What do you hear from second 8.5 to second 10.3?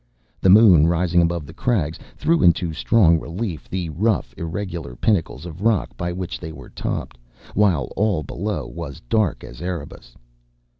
was dark as Erebus.